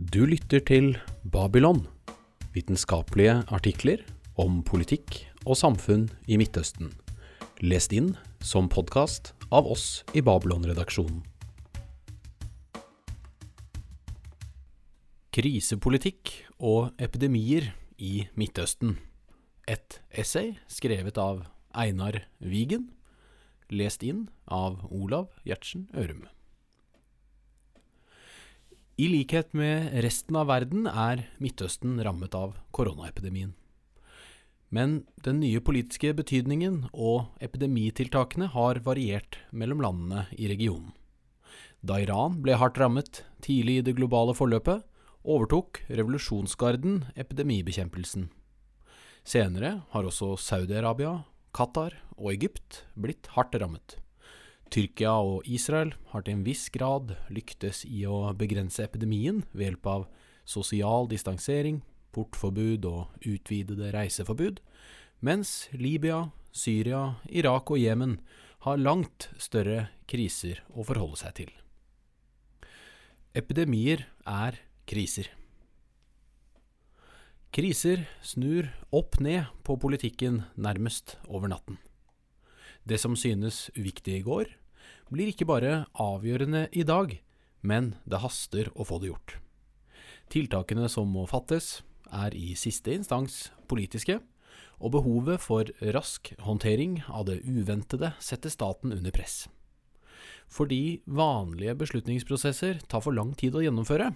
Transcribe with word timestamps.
Du 0.00 0.22
lytter 0.24 0.62
til 0.64 0.94
Babylon, 1.28 1.82
vitenskapelige 2.54 3.34
artikler 3.52 4.00
om 4.40 4.62
politikk 4.64 5.18
og 5.44 5.58
samfunn 5.60 6.06
i 6.24 6.38
Midtøsten, 6.40 6.88
lest 7.60 7.92
inn 7.92 8.14
som 8.40 8.70
podkast 8.72 9.34
av 9.52 9.68
oss 9.68 10.00
i 10.16 10.22
Babylon-redaksjonen. 10.24 11.20
Krisepolitikk 15.36 16.32
og 16.56 16.96
epidemier 16.96 17.68
i 18.00 18.24
Midtøsten. 18.40 18.96
Et 19.68 20.00
essay 20.16 20.54
skrevet 20.64 21.20
av 21.20 21.44
Einar 21.76 22.22
Wigen, 22.40 22.88
lest 23.68 24.00
inn 24.00 24.30
av 24.48 24.80
Olav 24.88 25.28
Gjertsen 25.44 25.90
Ørum. 25.92 26.24
I 29.00 29.06
likhet 29.08 29.54
med 29.56 29.94
resten 30.04 30.36
av 30.36 30.50
verden 30.50 30.84
er 30.84 31.22
Midtøsten 31.40 31.94
rammet 32.04 32.34
av 32.36 32.58
koronaepidemien. 32.76 33.54
Men 34.68 35.06
den 35.24 35.38
nye 35.40 35.62
politiske 35.64 36.10
betydningen 36.18 36.82
og 36.92 37.30
epidemitiltakene 37.40 38.50
har 38.52 38.82
variert 38.84 39.38
mellom 39.56 39.80
landene 39.80 40.26
i 40.36 40.50
regionen. 40.52 40.90
Da 41.80 41.96
Iran 42.02 42.42
ble 42.44 42.58
hardt 42.60 42.76
rammet 42.82 43.22
tidlig 43.40 43.78
i 43.80 43.86
det 43.88 43.96
globale 43.96 44.34
forløpet, 44.36 44.84
overtok 45.24 45.80
revolusjonsgarden 45.88 47.06
epidemibekjempelsen. 47.16 48.28
Senere 49.24 49.78
har 49.94 50.12
også 50.12 50.34
Saudi-Arabia, 50.36 51.22
Qatar 51.56 51.96
og 52.18 52.34
Egypt 52.34 52.84
blitt 53.00 53.32
hardt 53.32 53.56
rammet. 53.56 53.96
Tyrkia 54.70 55.16
og 55.18 55.46
Israel 55.50 55.96
har 56.12 56.22
til 56.22 56.36
en 56.36 56.44
viss 56.46 56.68
grad 56.70 57.16
lyktes 57.34 57.82
i 57.88 58.04
å 58.06 58.30
begrense 58.38 58.84
epidemien 58.84 59.42
ved 59.50 59.66
hjelp 59.66 59.88
av 59.90 60.04
sosial 60.46 61.08
distansering, 61.10 61.80
portforbud 62.14 62.86
og 62.86 63.26
utvidede 63.26 63.90
reiseforbud, 63.94 64.60
mens 65.26 65.66
Libya, 65.74 66.28
Syria, 66.54 67.16
Irak 67.26 67.70
og 67.70 67.82
Jemen 67.82 68.20
har 68.62 68.78
langt 68.78 69.28
større 69.42 69.88
kriser 70.10 70.62
å 70.70 70.86
forholde 70.86 71.18
seg 71.18 71.36
til. 71.42 71.52
Epidemier 73.34 74.06
er 74.26 74.62
kriser. 74.90 75.30
Kriser 77.50 78.06
snur 78.22 78.70
opp 78.94 79.18
ned 79.18 79.50
på 79.66 79.74
politikken 79.82 80.44
nærmest 80.54 81.16
over 81.26 81.50
natten. 81.50 81.80
Det 82.86 82.98
som 83.02 83.16
synes 83.18 83.68
uviktig 83.74 84.20
i 84.20 84.24
går, 84.26 84.50
blir 85.10 85.30
ikke 85.32 85.48
bare 85.48 85.84
avgjørende 85.98 86.68
i 86.72 86.84
dag, 86.86 87.16
men 87.66 87.94
det 88.08 88.22
haster 88.22 88.70
å 88.74 88.86
få 88.86 89.00
det 89.02 89.10
gjort. 89.10 89.36
Tiltakene 90.30 90.88
som 90.90 91.10
må 91.10 91.26
fattes, 91.30 91.80
er 92.10 92.34
i 92.34 92.56
siste 92.58 92.94
instans 92.94 93.50
politiske, 93.70 94.18
og 94.80 94.94
behovet 94.96 95.42
for 95.42 95.68
rask 95.94 96.32
håndtering 96.42 97.02
av 97.06 97.26
det 97.28 97.40
uventede 97.44 98.14
setter 98.22 98.50
staten 98.50 98.94
under 98.96 99.12
press. 99.14 99.44
Fordi 100.50 101.02
vanlige 101.06 101.76
beslutningsprosesser 101.78 102.80
tar 102.90 103.04
for 103.04 103.14
lang 103.14 103.34
tid 103.38 103.54
å 103.54 103.62
gjennomføre, 103.62 104.10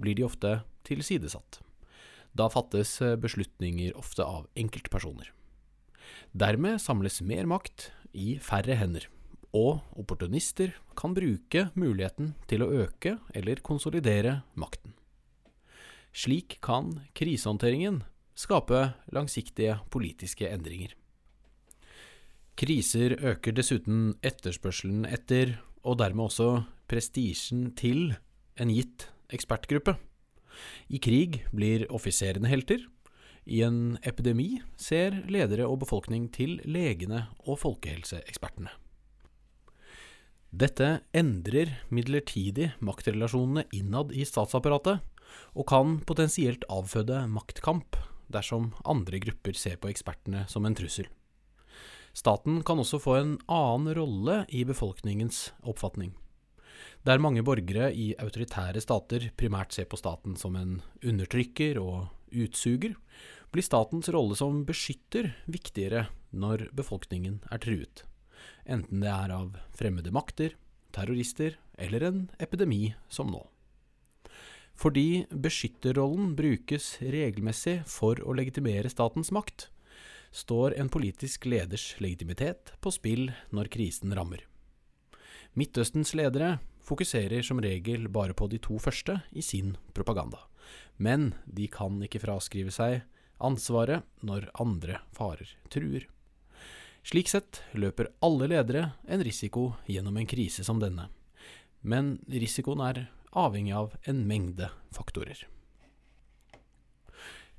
blir 0.00 0.16
de 0.16 0.24
ofte 0.24 0.52
tilsidesatt. 0.88 1.60
Da 2.36 2.48
fattes 2.52 2.98
beslutninger 3.20 3.96
ofte 3.96 4.24
av 4.24 4.46
enkeltpersoner. 4.56 5.32
Dermed 6.36 6.80
samles 6.80 7.20
mer 7.24 7.48
makt 7.48 7.90
i 8.16 8.36
færre 8.40 8.76
hender, 8.78 9.08
og 9.56 9.80
opportunister 9.96 10.74
kan 10.98 11.14
bruke 11.16 11.70
muligheten 11.78 12.34
til 12.50 12.64
å 12.64 12.70
øke 12.84 13.16
eller 13.36 13.62
konsolidere 13.64 14.42
makten. 14.54 14.92
Slik 16.16 16.58
kan 16.64 16.94
krisehåndteringen 17.16 18.02
skape 18.36 18.92
langsiktige 19.12 19.80
politiske 19.92 20.48
endringer. 20.48 20.94
Kriser 22.56 23.18
øker 23.20 23.52
dessuten 23.52 24.14
etterspørselen 24.24 25.04
etter, 25.04 25.58
og 25.84 25.98
dermed 26.00 26.30
også 26.30 26.64
prestisjen 26.88 27.74
til, 27.76 28.14
en 28.56 28.72
gitt 28.72 29.10
ekspertgruppe. 29.28 29.98
I 30.88 31.00
krig 31.04 31.42
blir 31.52 31.84
offiserene 31.92 32.48
helter. 32.48 32.80
I 33.44 33.60
en 33.66 33.98
epidemi 34.02 34.62
ser 34.80 35.20
ledere 35.28 35.68
og 35.68 35.82
befolkning 35.84 36.30
til 36.32 36.56
legene 36.64 37.26
og 37.44 37.60
folkehelseekspertene. 37.60 38.72
Dette 40.54 41.00
endrer 41.12 41.72
midlertidig 41.90 42.70
maktrelasjonene 42.78 43.66
innad 43.74 44.12
i 44.14 44.24
statsapparatet, 44.24 45.02
og 45.58 45.66
kan 45.68 45.98
potensielt 46.06 46.64
avføde 46.70 47.24
maktkamp 47.28 47.98
dersom 48.32 48.70
andre 48.86 49.18
grupper 49.22 49.58
ser 49.58 49.76
på 49.80 49.90
ekspertene 49.90 50.44
som 50.50 50.66
en 50.66 50.76
trussel. 50.78 51.08
Staten 52.16 52.62
kan 52.64 52.80
også 52.80 53.00
få 53.02 53.18
en 53.18 53.34
annen 53.52 53.92
rolle 53.98 54.38
i 54.48 54.62
befolkningens 54.64 55.50
oppfatning. 55.66 56.14
Der 57.04 57.20
mange 57.20 57.44
borgere 57.44 57.90
i 57.92 58.14
autoritære 58.18 58.80
stater 58.80 59.28
primært 59.36 59.76
ser 59.76 59.90
på 59.90 59.98
staten 60.00 60.38
som 60.40 60.56
en 60.56 60.80
undertrykker 61.04 61.78
og 61.82 62.08
utsuger, 62.32 62.96
blir 63.52 63.66
statens 63.66 64.08
rolle 64.14 64.38
som 64.38 64.64
beskytter 64.68 65.34
viktigere 65.46 66.06
når 66.32 66.70
befolkningen 66.76 67.42
er 67.52 67.62
truet 67.62 68.06
enten 68.66 69.02
det 69.02 69.10
er 69.12 69.32
av 69.34 69.56
fremmede 69.76 70.12
makter, 70.14 70.56
terrorister 70.94 71.58
eller 71.78 72.06
en 72.08 72.24
epidemi 72.42 72.94
som 73.08 73.30
nå. 73.32 73.42
Fordi 74.76 75.24
beskytterrollen 75.32 76.34
brukes 76.36 76.98
regelmessig 77.00 77.78
for 77.88 78.20
å 78.20 78.34
legitimere 78.36 78.90
statens 78.92 79.32
makt, 79.32 79.70
står 80.36 80.74
en 80.76 80.90
politisk 80.92 81.46
leders 81.48 81.94
legitimitet 82.02 82.74
på 82.84 82.92
spill 82.92 83.30
når 83.56 83.70
krisen 83.72 84.12
rammer. 84.16 84.42
Midtøstens 85.56 86.12
ledere 86.18 86.58
fokuserer 86.84 87.40
som 87.46 87.62
regel 87.64 88.10
bare 88.12 88.36
på 88.36 88.50
de 88.52 88.60
to 88.60 88.76
første 88.82 89.22
i 89.32 89.42
sin 89.42 89.74
propaganda, 89.96 90.42
men 91.00 91.32
de 91.46 91.70
kan 91.72 91.96
ikke 92.04 92.20
fraskrive 92.26 92.74
seg 92.74 93.00
ansvaret 93.40 94.04
når 94.20 94.50
andre 94.60 95.00
farer 95.16 95.56
truer. 95.72 96.04
Slik 97.06 97.28
sett 97.30 97.60
løper 97.78 98.08
alle 98.24 98.48
ledere 98.50 98.88
en 99.06 99.20
risiko 99.22 99.68
gjennom 99.86 100.16
en 100.18 100.26
krise 100.26 100.64
som 100.66 100.80
denne, 100.82 101.04
men 101.86 102.16
risikoen 102.26 102.80
er 102.82 103.04
avhengig 103.30 103.76
av 103.78 103.92
en 104.10 104.24
mengde 104.26 104.66
faktorer. 104.96 105.44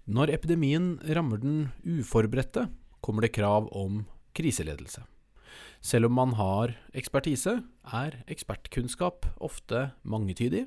Når 0.04 0.34
epidemien 0.36 0.98
rammer 1.16 1.40
den 1.40 1.70
uforberedte, 1.88 2.66
kommer 3.00 3.24
det 3.24 3.38
krav 3.38 3.70
om 3.72 4.02
kriseledelse. 4.36 5.06
Selv 5.80 6.10
om 6.10 6.18
man 6.20 6.36
har 6.36 6.76
ekspertise, 6.92 7.62
er 7.88 8.20
ekspertkunnskap 8.28 9.30
ofte 9.40 9.94
mangetydig, 10.04 10.66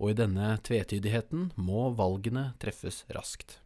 og 0.00 0.14
i 0.14 0.16
denne 0.16 0.54
tvetydigheten 0.64 1.50
må 1.60 1.90
valgene 2.00 2.54
treffes 2.64 3.02
raskt. 3.12 3.58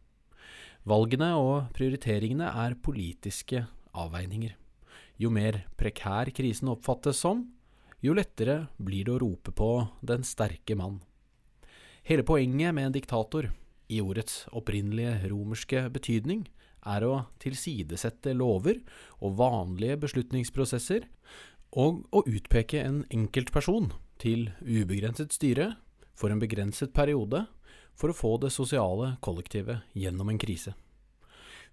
Valgene 0.87 1.33
og 1.39 1.71
prioriteringene 1.75 2.51
er 2.67 2.75
politiske 2.83 3.63
avveininger. 4.05 4.55
Jo 5.17 5.31
mer 5.33 5.63
prekær 5.79 6.29
krisen 6.35 6.69
oppfattes 6.71 7.21
som, 7.23 7.45
jo 8.01 8.13
lettere 8.13 8.67
blir 8.77 9.07
det 9.07 9.15
å 9.15 9.21
rope 9.23 9.53
på 9.55 9.71
den 10.05 10.25
sterke 10.27 10.77
mann. 10.77 10.99
Hele 12.07 12.23
poenget 12.23 12.75
med 12.75 12.87
en 12.87 12.95
diktator, 12.95 13.49
i 13.89 14.01
ordets 14.03 14.45
opprinnelige 14.55 15.29
romerske 15.31 15.87
betydning, 15.91 16.45
er 16.87 17.03
å 17.07 17.25
tilsidesette 17.41 18.33
lover 18.35 18.79
og 19.19 19.37
vanlige 19.39 19.97
beslutningsprosesser, 20.05 21.07
og 21.75 22.05
å 22.15 22.23
utpeke 22.29 22.79
en 22.79 23.01
enkeltperson 23.11 23.91
til 24.21 24.49
ubegrenset 24.63 25.35
styre 25.35 25.73
for 26.17 26.31
en 26.31 26.41
begrenset 26.41 26.93
periode 26.95 27.43
for 27.97 28.13
å 28.13 28.17
få 28.17 28.35
det 28.41 28.53
sosiale 28.53 29.15
kollektivet 29.25 29.83
gjennom 29.97 30.31
en 30.31 30.39
krise. 30.41 30.73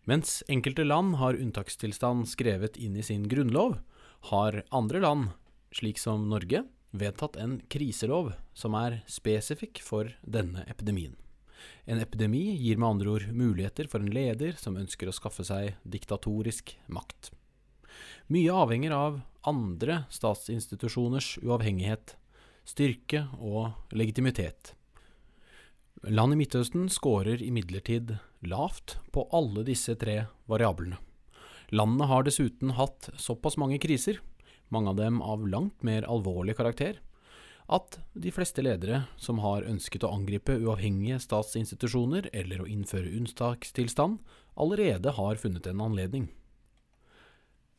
Mens 0.04 0.42
enkelte 0.52 0.84
land 0.84 1.16
har 1.16 1.38
unntakstilstand 1.40 2.28
skrevet 2.28 2.76
inn 2.76 2.96
i 2.96 3.02
sin 3.02 3.24
grunnlov, 3.28 3.78
har 4.30 4.62
andre 4.68 5.00
land, 5.00 5.28
slik 5.72 5.98
som 5.98 6.28
Norge, 6.28 6.64
vedtatt 6.92 7.38
en 7.40 7.58
kriselov 7.72 8.34
som 8.54 8.76
er 8.76 9.00
spesifikk 9.10 9.80
for 9.82 10.12
denne 10.20 10.66
epidemien. 10.68 11.16
En 11.88 12.00
epidemi 12.00 12.52
gir 12.60 12.76
med 12.76 12.88
andre 12.88 13.14
ord 13.16 13.26
muligheter 13.32 13.88
for 13.88 14.04
en 14.04 14.12
leder 14.12 14.58
som 14.60 14.76
ønsker 14.76 15.08
å 15.08 15.16
skaffe 15.16 15.44
seg 15.48 15.78
diktatorisk 15.88 16.76
makt. 16.92 17.32
Mye 18.28 18.52
avhenger 18.52 18.92
av 18.96 19.20
andre 19.48 20.02
statsinstitusjoners 20.12 21.38
uavhengighet, 21.44 22.16
styrke 22.68 23.26
og 23.40 23.96
legitimitet. 23.96 24.74
Land 26.04 26.34
i 26.34 26.36
Midtøsten 26.36 26.90
scorer 26.92 27.40
imidlertid 27.40 28.10
lavt 28.44 28.98
på 29.14 29.22
alle 29.32 29.62
disse 29.64 29.94
tre 29.96 30.26
variablene. 30.50 30.98
Landene 31.72 32.08
har 32.10 32.26
dessuten 32.26 32.74
hatt 32.76 33.08
såpass 33.16 33.56
mange 33.56 33.78
kriser, 33.80 34.18
mange 34.68 34.92
av 34.92 34.98
dem 34.98 35.22
av 35.24 35.46
langt 35.48 35.80
mer 35.80 36.04
alvorlig 36.04 36.58
karakter, 36.58 36.98
at 37.72 37.96
de 38.12 38.28
fleste 38.36 38.60
ledere 38.60 39.06
som 39.16 39.40
har 39.40 39.64
ønsket 39.64 40.04
å 40.04 40.12
angripe 40.12 40.58
uavhengige 40.60 41.22
statsinstitusjoner 41.24 42.28
eller 42.36 42.60
å 42.60 42.68
innføre 42.68 43.08
unntakstilstand, 43.08 44.18
allerede 44.60 45.16
har 45.16 45.40
funnet 45.40 45.70
en 45.72 45.80
anledning. 45.86 46.28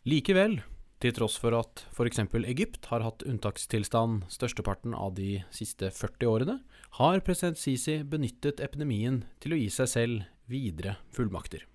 Likevel, 0.09 0.63
til 1.03 1.13
tross 1.15 1.35
for 1.41 1.55
at 1.57 1.83
f.eks. 1.91 2.21
Egypt 2.47 2.87
har 2.91 3.03
hatt 3.03 3.25
unntakstilstand 3.27 4.25
størsteparten 4.31 4.95
av 4.95 5.15
de 5.17 5.43
siste 5.53 5.91
40 5.91 6.31
årene, 6.31 6.57
har 6.99 7.23
president 7.25 7.59
Sisi 7.59 7.99
benyttet 8.03 8.63
epidemien 8.63 9.23
til 9.43 9.55
å 9.55 9.59
gi 9.59 9.69
seg 9.73 9.91
selv 9.91 10.51
videre 10.51 10.95
fullmakter. 11.15 11.65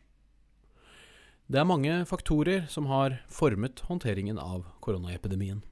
Det 1.50 1.58
er 1.58 1.66
mange 1.66 1.96
faktorer 2.06 2.68
som 2.70 2.86
har 2.86 3.18
formet 3.26 3.82
håndteringen 3.88 4.38
av 4.38 4.68
koronaepidemien. 4.84 5.64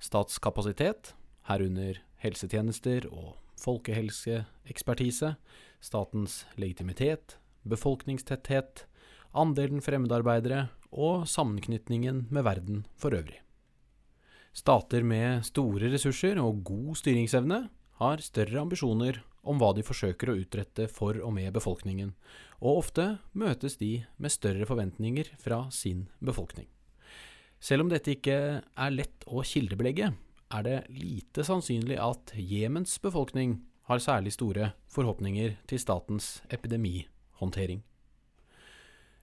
Statskapasitet, 0.00 1.12
herunder 1.46 2.00
helsetjenester 2.22 3.04
og 3.12 3.34
folkehelseekspertise, 3.60 5.34
statens 5.84 6.42
legitimitet, 6.56 7.36
befolkningstetthet, 7.68 8.86
andelen 9.32 9.82
fremmedarbeidere 9.84 10.66
og 10.92 11.26
sammenknytningen 11.28 12.26
med 12.30 12.44
verden 12.44 12.84
for 13.00 13.16
øvrig. 13.16 13.40
Stater 14.52 15.04
med 15.04 15.46
store 15.48 15.88
ressurser 15.94 16.36
og 16.42 16.60
god 16.68 16.98
styringsevne 17.00 17.62
har 18.02 18.24
større 18.24 18.60
ambisjoner 18.60 19.22
om 19.42 19.58
hva 19.58 19.72
de 19.74 19.84
forsøker 19.86 20.30
å 20.30 20.36
utrette 20.38 20.86
for 20.92 21.16
og 21.24 21.32
med 21.34 21.50
befolkningen, 21.54 22.12
og 22.60 22.84
ofte 22.84 23.06
møtes 23.32 23.78
de 23.80 24.04
med 24.20 24.34
større 24.34 24.68
forventninger 24.68 25.32
fra 25.40 25.64
sin 25.74 26.06
befolkning. 26.20 26.68
Selv 27.62 27.86
om 27.86 27.90
dette 27.90 28.14
ikke 28.14 28.36
er 28.60 28.94
lett 28.94 29.26
å 29.26 29.42
kildebelegge, 29.46 30.12
er 30.52 30.66
det 30.66 30.78
lite 30.92 31.46
sannsynlig 31.46 31.96
at 32.02 32.34
Jemens 32.36 32.98
befolkning 33.02 33.62
har 33.88 34.02
særlig 34.02 34.34
store 34.36 34.72
forhåpninger 34.92 35.56
til 35.70 35.80
statens 35.80 36.42
epidemihåndtering. 36.52 37.80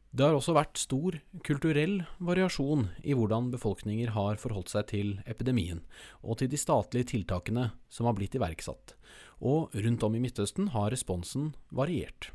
Det 0.09 0.25
har 0.25 0.33
også 0.33 0.55
vært 0.57 0.79
stor 0.81 1.19
kulturell 1.45 1.99
variasjon 2.17 2.87
i 3.05 3.13
hvordan 3.13 3.51
befolkninger 3.53 4.15
har 4.15 4.39
forholdt 4.41 4.71
seg 4.73 4.87
til 4.89 5.11
epidemien, 5.29 5.83
og 6.25 6.39
til 6.39 6.49
de 6.49 6.57
statlige 6.57 7.11
tiltakene 7.11 7.67
som 7.93 8.09
har 8.09 8.15
blitt 8.17 8.33
iverksatt, 8.33 8.95
og 9.37 9.75
rundt 9.77 10.05
om 10.07 10.17
i 10.17 10.21
Midtøsten 10.23 10.71
har 10.73 10.89
responsen 10.89 11.51
variert. 11.69 12.31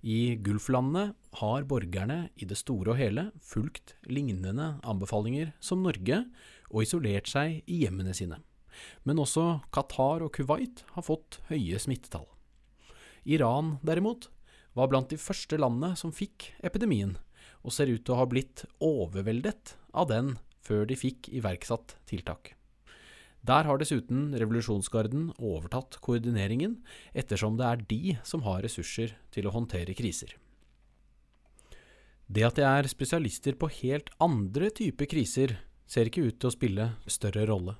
I 0.00 0.38
Gulflandene 0.40 1.10
har 1.42 1.66
borgerne 1.68 2.30
i 2.40 2.48
det 2.48 2.56
store 2.62 2.94
og 2.94 3.00
hele 3.00 3.26
fulgt 3.44 3.92
lignende 4.08 4.76
anbefalinger 4.80 5.52
som 5.60 5.84
Norge, 5.84 6.22
og 6.72 6.86
isolert 6.86 7.28
seg 7.28 7.60
i 7.68 7.82
hjemmene 7.84 8.16
sine. 8.16 8.40
Men 9.04 9.20
også 9.20 9.60
Qatar 9.72 10.24
og 10.24 10.32
Kuwait 10.36 10.82
har 10.96 11.04
fått 11.04 11.42
høye 11.50 11.76
smittetall. 11.80 12.26
Iran, 13.26 13.76
derimot, 13.84 14.30
var 14.76 14.90
blant 14.92 15.10
de 15.10 15.18
første 15.20 15.58
landene 15.58 15.96
som 15.98 16.12
fikk 16.14 16.50
epidemien, 16.66 17.16
og 17.64 17.74
ser 17.74 17.90
ut 17.90 18.04
til 18.04 18.14
å 18.14 18.20
ha 18.20 18.28
blitt 18.30 18.66
overveldet 18.84 19.74
av 19.96 20.10
den 20.12 20.36
før 20.66 20.84
de 20.88 20.98
fikk 20.98 21.30
iverksatt 21.32 21.96
tiltak. 22.10 22.52
Der 23.46 23.68
har 23.68 23.78
dessuten 23.78 24.32
revolusjonsgarden 24.34 25.30
overtatt 25.38 26.00
koordineringen, 26.02 26.80
ettersom 27.14 27.58
det 27.58 27.68
er 27.68 27.84
de 27.92 28.16
som 28.26 28.42
har 28.42 28.64
ressurser 28.66 29.14
til 29.34 29.46
å 29.46 29.54
håndtere 29.54 29.94
kriser. 29.94 30.34
Det 32.26 32.42
at 32.42 32.58
de 32.58 32.66
er 32.66 32.88
spesialister 32.90 33.54
på 33.54 33.70
helt 33.80 34.10
andre 34.18 34.72
typer 34.74 35.06
kriser, 35.06 35.60
ser 35.86 36.10
ikke 36.10 36.26
ut 36.26 36.40
til 36.42 36.50
å 36.50 36.56
spille 36.56 36.88
større 37.06 37.46
rolle. 37.46 37.76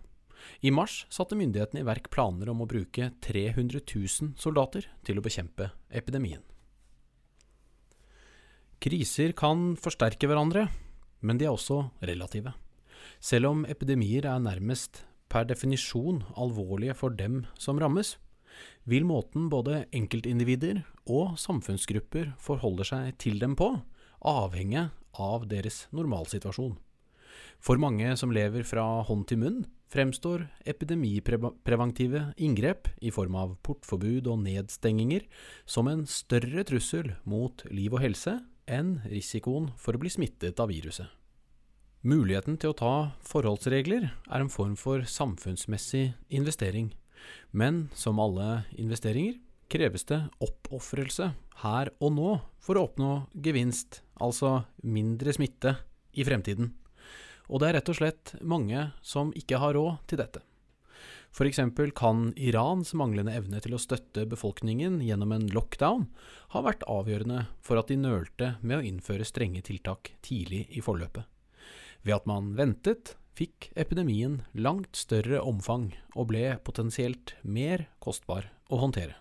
I 0.63 0.71
mars 0.71 1.01
satte 1.11 1.35
myndighetene 1.35 1.83
i 1.83 1.89
verk 1.89 2.07
planer 2.15 2.53
om 2.53 2.63
å 2.63 2.71
bruke 2.71 3.11
300 3.27 3.83
000 3.83 4.37
soldater 4.39 4.87
til 5.03 5.19
å 5.19 5.25
bekjempe 5.25 5.73
epidemien. 5.91 6.45
Kriser 8.83 9.33
kan 9.37 9.75
forsterke 9.81 10.29
hverandre, 10.29 10.67
men 11.25 11.39
de 11.41 11.47
er 11.49 11.55
også 11.55 11.87
relative. 12.05 12.53
Selv 13.21 13.49
om 13.51 13.65
epidemier 13.69 14.27
er 14.29 14.43
nærmest 14.43 15.05
per 15.33 15.47
definisjon 15.49 16.23
alvorlige 16.37 16.95
for 16.95 17.15
dem 17.17 17.45
som 17.59 17.81
rammes, 17.81 18.17
vil 18.85 19.05
måten 19.09 19.49
både 19.53 19.85
enkeltindivider 19.97 20.83
og 21.09 21.37
samfunnsgrupper 21.41 22.35
forholder 22.41 22.89
seg 22.89 23.17
til 23.21 23.41
dem 23.43 23.57
på, 23.59 23.73
avhenge 24.27 24.91
av 25.21 25.47
deres 25.51 25.87
normalsituasjon. 25.97 26.77
For 27.61 27.81
mange 27.81 28.13
som 28.21 28.33
lever 28.35 28.65
fra 28.69 28.85
hånd 29.09 29.25
til 29.29 29.41
munn, 29.41 29.65
fremstår 29.93 30.45
epidemipreventive 30.67 32.23
inngrep 32.43 32.91
i 33.01 33.13
form 33.15 33.37
av 33.39 33.55
portforbud 33.67 34.29
og 34.29 34.43
nedstenginger 34.43 35.25
som 35.69 35.89
en 35.91 36.05
større 36.11 36.65
trussel 36.67 37.15
mot 37.25 37.63
liv 37.71 37.95
og 37.95 38.03
helse 38.03 38.37
enn 38.67 38.99
risikoen 39.11 39.71
for 39.81 39.97
å 39.97 40.03
bli 40.03 40.13
smittet 40.13 40.61
av 40.63 40.71
viruset. 40.73 41.09
Muligheten 42.07 42.59
til 42.61 42.71
å 42.71 42.79
ta 42.79 42.95
forholdsregler 43.27 44.07
er 44.11 44.43
en 44.43 44.53
form 44.53 44.77
for 44.79 45.03
samfunnsmessig 45.11 46.13
investering, 46.29 46.93
men 47.51 47.89
som 47.99 48.21
alle 48.23 48.67
investeringer 48.79 49.41
kreves 49.73 50.07
det 50.07 50.21
oppofrelse 50.45 51.33
her 51.65 51.91
og 51.99 52.13
nå 52.15 52.33
for 52.63 52.79
å 52.79 52.87
oppnå 52.87 53.13
gevinst, 53.43 54.03
altså 54.23 54.61
mindre 54.87 55.35
smitte, 55.35 55.75
i 56.17 56.25
fremtiden. 56.25 56.71
Og 57.53 57.61
det 57.61 57.69
er 57.69 57.77
rett 57.77 57.91
og 57.93 57.99
slett 57.99 58.37
mange 58.41 58.87
som 59.05 59.35
ikke 59.37 59.59
har 59.61 59.75
råd 59.77 59.99
til 60.09 60.23
dette. 60.23 60.46
F.eks. 61.37 61.61
kan 61.95 62.33
Irans 62.37 62.95
manglende 62.97 63.35
evne 63.37 63.59
til 63.61 63.75
å 63.77 63.81
støtte 63.81 64.23
befolkningen 64.25 65.03
gjennom 65.05 65.35
en 65.37 65.43
lockdown 65.53 66.07
ha 66.55 66.63
vært 66.65 66.87
avgjørende 66.89 67.43
for 67.61 67.77
at 67.77 67.93
de 67.93 67.99
nølte 68.01 68.55
med 68.63 68.79
å 68.79 68.87
innføre 68.89 69.27
strenge 69.29 69.61
tiltak 69.67 70.15
tidlig 70.25 70.63
i 70.73 70.81
forløpet. 70.81 71.29
Ved 72.09 72.17
at 72.17 72.31
man 72.31 72.55
ventet, 72.57 73.19
fikk 73.37 73.69
epidemien 73.77 74.39
langt 74.57 74.97
større 74.97 75.43
omfang 75.45 75.91
og 76.15 76.31
ble 76.33 76.55
potensielt 76.65 77.35
mer 77.45 77.85
kostbar 78.01 78.49
å 78.73 78.81
håndtere. 78.81 79.21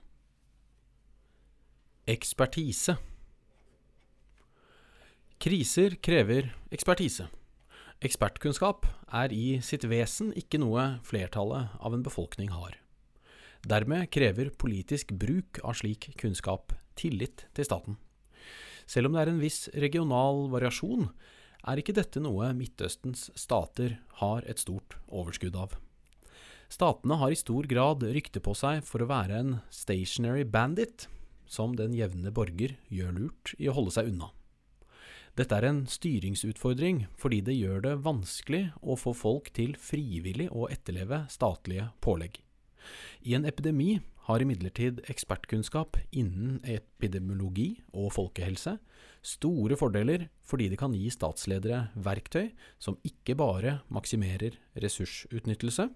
Ekspertise 2.08 2.96
Kriser 5.36 6.00
krever 6.00 6.54
ekspertise. 6.72 7.28
Ekspertkunnskap 8.04 8.84
er 9.16 9.32
i 9.32 9.60
sitt 9.64 9.86
vesen 9.88 10.34
ikke 10.36 10.60
noe 10.60 10.98
flertallet 11.08 11.78
av 11.80 11.94
en 11.96 12.04
befolkning 12.04 12.52
har. 12.52 12.76
Dermed 13.66 14.10
krever 14.12 14.52
politisk 14.52 15.14
bruk 15.16 15.62
av 15.64 15.78
slik 15.80 16.10
kunnskap 16.20 16.76
tillit 17.00 17.48
til 17.56 17.66
staten. 17.66 17.96
Selv 18.86 19.10
om 19.10 19.16
det 19.16 19.24
er 19.24 19.32
en 19.32 19.42
viss 19.42 19.70
regional 19.74 20.44
variasjon, 20.52 21.08
er 21.66 21.82
ikke 21.82 21.96
dette 21.98 22.22
noe 22.22 22.52
Midtøstens 22.54 23.32
stater 23.34 23.98
har 24.20 24.46
et 24.46 24.62
stort 24.62 25.00
overskudd 25.08 25.56
av. 25.58 25.80
Statene 26.70 27.18
har 27.22 27.32
i 27.32 27.40
stor 27.40 27.66
grad 27.70 28.04
rykte 28.04 28.44
på 28.44 28.54
seg 28.60 28.84
for 28.86 29.02
å 29.02 29.10
være 29.10 29.40
en 29.40 29.60
stationary 29.74 30.44
bandit, 30.44 31.08
som 31.48 31.78
den 31.80 31.96
jevne 31.96 32.34
borger 32.34 32.76
gjør 32.92 33.16
lurt 33.18 33.56
i 33.58 33.70
å 33.72 33.78
holde 33.78 33.96
seg 33.96 34.12
unna. 34.12 34.34
Dette 35.36 35.58
er 35.58 35.68
en 35.68 35.82
styringsutfordring 35.92 37.06
fordi 37.20 37.42
det 37.44 37.58
gjør 37.58 37.82
det 37.84 37.96
vanskelig 38.06 38.70
å 38.80 38.96
få 39.00 39.12
folk 39.18 39.50
til 39.56 39.76
frivillig 39.76 40.48
å 40.56 40.70
etterleve 40.72 41.26
statlige 41.32 41.90
pålegg. 42.04 42.40
I 43.28 43.36
en 43.36 43.48
epidemi 43.50 43.98
har 44.30 44.42
imidlertid 44.42 45.02
ekspertkunnskap 45.12 46.00
innen 46.16 46.62
epidemiologi 46.64 47.82
og 47.92 48.14
folkehelse 48.16 48.78
store 49.26 49.76
fordeler 49.78 50.30
fordi 50.46 50.70
det 50.72 50.80
kan 50.80 50.96
gi 50.96 51.12
statsledere 51.14 51.90
verktøy 52.08 52.54
som 52.80 52.98
ikke 53.04 53.36
bare 53.38 53.80
maksimerer 53.94 54.56
ressursutnyttelse, 54.82 55.90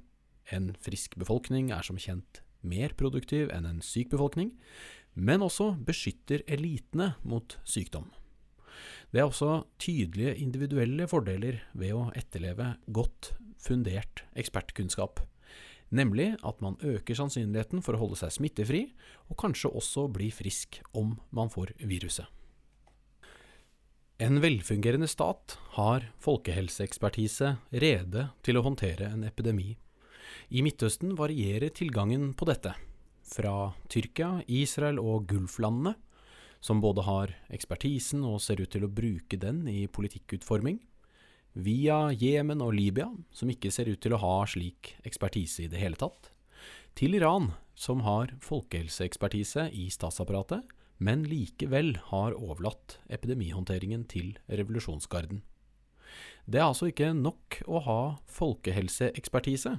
en 0.52 0.72
frisk 0.82 1.16
befolkning 1.22 1.72
er 1.72 1.86
som 1.86 2.00
kjent 2.02 2.42
mer 2.66 2.92
produktiv 3.00 3.54
enn 3.56 3.70
en 3.70 3.84
syk 3.86 4.10
befolkning, 4.12 4.52
men 5.16 5.46
også 5.46 5.76
beskytter 5.86 6.44
elitene 6.50 7.14
mot 7.24 7.56
sykdom. 7.64 8.10
Det 9.12 9.22
er 9.22 9.28
også 9.28 9.64
tydelige 9.82 10.36
individuelle 10.42 11.08
fordeler 11.10 11.62
ved 11.74 11.96
å 11.98 12.08
etterleve 12.18 12.76
godt 12.94 13.34
fundert 13.60 14.24
ekspertkunnskap, 14.40 15.22
nemlig 15.90 16.36
at 16.46 16.60
man 16.64 16.78
øker 16.86 17.18
sannsynligheten 17.18 17.84
for 17.86 17.96
å 17.98 18.04
holde 18.04 18.20
seg 18.22 18.36
smittefri, 18.36 18.84
og 19.30 19.40
kanskje 19.42 19.74
også 19.74 20.08
bli 20.14 20.30
frisk 20.34 20.82
om 20.98 21.18
man 21.36 21.52
får 21.52 21.74
viruset. 21.82 22.28
En 24.20 24.42
velfungerende 24.44 25.08
stat 25.08 25.56
har 25.78 26.10
folkehelseekspertise 26.20 27.54
rede 27.72 28.26
til 28.44 28.60
å 28.60 28.66
håndtere 28.66 29.08
en 29.14 29.24
epidemi. 29.24 29.78
I 30.52 30.64
Midtøsten 30.66 31.14
varierer 31.16 31.72
tilgangen 31.72 32.34
på 32.36 32.48
dette, 32.50 32.74
fra 33.24 33.72
Tyrkia, 33.88 34.42
Israel 34.52 35.00
og 35.00 35.30
Gulflandene 35.30 35.96
som 36.60 36.82
både 36.84 37.06
har 37.08 37.34
ekspertisen 37.54 38.26
og 38.28 38.42
ser 38.44 38.62
ut 38.62 38.72
til 38.74 38.86
å 38.86 38.92
bruke 38.92 39.40
den 39.40 39.66
i 39.72 39.88
politikkutforming, 39.88 40.80
via 41.54 42.12
Jemen 42.14 42.62
og 42.62 42.76
Libya, 42.78 43.08
som 43.32 43.50
ikke 43.50 43.72
ser 43.74 43.90
ut 43.90 44.02
til 44.04 44.14
å 44.14 44.22
ha 44.22 44.36
slik 44.48 44.94
ekspertise 45.08 45.66
i 45.66 45.72
det 45.72 45.80
hele 45.82 45.98
tatt, 46.00 46.32
til 47.00 47.16
Iran, 47.16 47.54
som 47.80 48.04
har 48.04 48.34
folkehelseekspertise 48.44 49.70
i 49.72 49.88
statsapparatet, 49.94 50.68
men 51.00 51.24
likevel 51.24 51.94
har 52.10 52.36
overlatt 52.36 52.98
epidemihåndteringen 53.08 54.04
til 54.12 54.34
revolusjonsgarden. 54.52 55.42
Det 56.50 56.60
er 56.60 56.68
altså 56.68 56.90
ikke 56.90 57.14
nok 57.16 57.62
å 57.70 57.80
ha 57.86 58.02
folkehelseekspertise. 58.36 59.78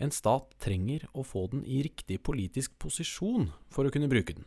En 0.00 0.12
stat 0.12 0.54
trenger 0.62 1.04
å 1.12 1.24
få 1.26 1.46
den 1.52 1.64
i 1.66 1.82
riktig 1.84 2.22
politisk 2.24 2.76
posisjon 2.80 3.50
for 3.72 3.84
å 3.84 3.92
kunne 3.92 4.08
bruke 4.08 4.36
den. 4.36 4.46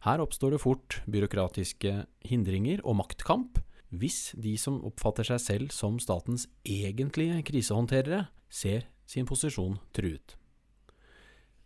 Her 0.00 0.22
oppstår 0.24 0.54
det 0.54 0.62
fort 0.62 1.00
byråkratiske 1.10 1.90
hindringer 2.24 2.80
og 2.88 2.96
maktkamp, 3.02 3.58
hvis 3.90 4.30
de 4.38 4.54
som 4.60 4.78
oppfatter 4.86 5.26
seg 5.28 5.42
selv 5.44 5.74
som 5.74 5.98
statens 6.00 6.46
egentlige 6.64 7.42
krisehåndterere, 7.44 8.28
ser 8.48 8.86
sin 9.06 9.28
posisjon 9.28 9.76
truet. 9.92 10.36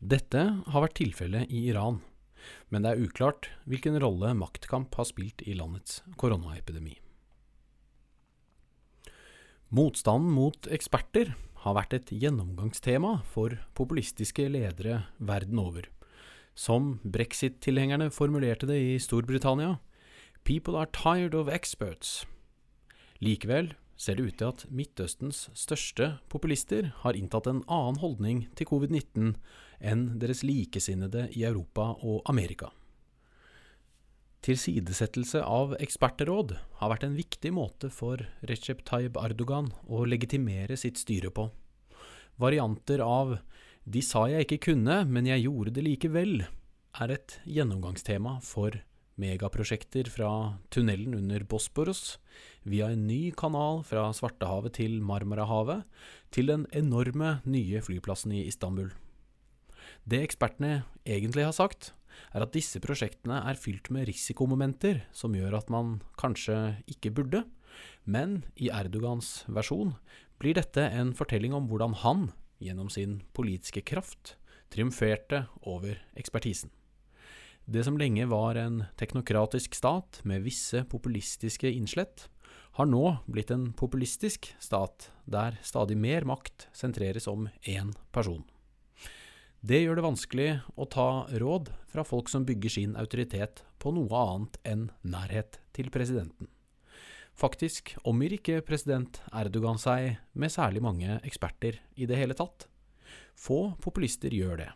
Dette 0.05 0.43
har 0.67 0.85
vært 0.85 0.99
tilfellet 0.99 1.53
i 1.53 1.69
Iran, 1.71 2.01
men 2.69 2.85
det 2.85 2.93
er 2.93 3.07
uklart 3.07 3.49
hvilken 3.71 3.97
rolle 4.03 4.35
maktkamp 4.37 4.93
har 4.99 5.09
spilt 5.09 5.45
i 5.47 5.55
landets 5.57 6.03
koronaepidemi. 6.21 6.99
Motstanden 9.75 10.35
mot 10.35 10.69
eksperter 10.75 11.33
har 11.65 11.77
vært 11.79 11.97
et 11.97 12.13
gjennomgangstema 12.13 13.17
for 13.33 13.57
populistiske 13.79 14.45
ledere 14.51 15.05
verden 15.19 15.63
over. 15.63 15.89
Som 16.55 17.01
brexit-tilhengerne 17.03 18.11
formulerte 18.15 18.67
det 18.71 18.79
i 18.79 18.99
Storbritannia, 19.03 19.79
People 20.45 20.77
are 20.77 20.91
tired 20.93 21.35
of 21.35 21.49
experts. 21.49 22.27
Likevel 23.25 23.73
ser 23.97 24.19
det 24.19 24.27
ut 24.27 24.39
til 24.39 24.51
at 24.51 24.65
Midtøstens 24.69 25.49
største 25.57 26.19
populister 26.29 26.91
har 27.01 27.17
inntatt 27.17 27.49
en 27.49 27.63
annen 27.65 28.01
holdning 28.03 28.45
til 28.59 28.69
covid-19 28.69 29.35
enn 29.81 30.07
deres 30.21 30.43
likesinnede 30.45 31.29
i 31.33 31.47
Europa 31.49 31.95
og 32.03 32.23
Amerika. 32.31 32.69
Tilsidesettelse 34.45 35.41
av 35.41 35.73
ekspertråd 35.81 36.53
har 36.83 36.91
vært 36.93 37.07
en 37.07 37.17
viktig 37.17 37.55
måte 37.57 37.89
for 37.89 38.21
Recep 38.45 38.83
Tayyip 38.85 39.17
Erdogan 39.17 39.71
å 39.89 40.05
legitimere 40.05 40.77
sitt 40.77 41.01
styre 41.01 41.33
på. 41.33 41.49
Varianter 42.37 43.01
av 43.01 43.39
de 43.85 44.01
sa 44.05 44.25
jeg 44.33 44.47
ikke 44.47 44.71
kunne, 44.71 45.03
men 45.05 45.29
jeg 45.29 45.45
gjorde 45.45 45.75
det 45.77 45.85
likevel, 45.85 46.35
er 46.95 47.11
et 47.13 47.39
gjennomgangstema 47.45 48.39
for 48.45 48.77
megaprosjekter 49.21 50.09
fra 50.11 50.31
tunnelen 50.75 51.15
under 51.19 51.45
Bosporos, 51.47 52.17
via 52.65 52.89
en 52.91 53.05
ny 53.07 53.29
kanal 53.37 53.83
fra 53.87 54.09
Svartehavet 54.17 54.79
til 54.81 54.97
Marmarahavet, 55.05 55.85
til 56.35 56.49
den 56.51 56.65
enorme 56.75 57.39
nye 57.45 57.83
flyplassen 57.85 58.33
i 58.35 58.47
Istanbul. 58.49 58.89
Det 60.09 60.23
ekspertene 60.25 60.83
egentlig 61.05 61.45
har 61.47 61.55
sagt, 61.55 61.93
er 62.33 62.45
at 62.45 62.55
disse 62.55 62.81
prosjektene 62.83 63.41
er 63.43 63.59
fylt 63.59 63.91
med 63.93 64.07
risikomomenter 64.09 65.03
som 65.13 65.35
gjør 65.35 65.59
at 65.59 65.71
man 65.73 65.99
kanskje 66.21 66.79
ikke 66.91 67.13
burde, 67.15 67.43
men 68.07 68.45
i 68.57 68.71
Erdogans 68.73 69.43
versjon 69.51 69.97
blir 70.41 70.57
dette 70.57 70.83
en 70.95 71.13
fortelling 71.17 71.55
om 71.57 71.67
hvordan 71.69 71.97
han 72.05 72.29
gjennom 72.65 72.89
sin 72.91 73.21
politiske 73.37 73.85
kraft, 73.85 74.37
triumferte 74.73 75.45
over 75.63 76.01
ekspertisen. 76.19 76.73
Det 77.65 77.85
som 77.85 77.97
lenge 77.97 78.27
var 78.29 78.59
en 78.61 78.83
teknokratisk 79.01 79.77
stat 79.77 80.21
med 80.29 80.45
visse 80.45 80.83
populistiske 80.89 81.71
innslett, 81.71 82.27
har 82.75 82.89
nå 82.91 83.05
blitt 83.31 83.53
en 83.55 83.71
populistisk 83.73 84.51
stat 84.61 85.09
der 85.31 85.57
stadig 85.63 85.97
mer 85.97 86.27
makt 86.29 86.67
sentreres 86.77 87.29
om 87.31 87.47
én 87.63 87.95
person. 88.13 88.43
Det 89.65 89.79
gjør 89.81 89.97
det 89.97 90.05
vanskelig 90.05 90.49
å 90.77 90.85
ta 90.93 91.09
råd 91.41 91.71
fra 91.89 92.05
folk 92.05 92.29
som 92.29 92.45
bygger 92.45 92.75
sin 92.75 92.99
autoritet 93.01 93.63
på 93.81 93.95
noe 93.97 94.25
annet 94.35 94.59
enn 94.69 94.91
nærhet 95.01 95.57
til 95.73 95.89
presidenten. 95.95 96.51
Faktisk 97.35 97.97
omgir 98.07 98.37
ikke 98.37 98.61
president 98.67 99.19
Erdogan 99.35 99.81
seg 99.81 100.21
med 100.39 100.53
særlig 100.55 100.83
mange 100.85 101.19
eksperter 101.27 101.81
i 101.99 102.07
det 102.07 102.19
hele 102.21 102.37
tatt. 102.39 102.69
Få 103.35 103.75
populister 103.83 104.35
gjør 104.35 104.61
det. 104.63 104.71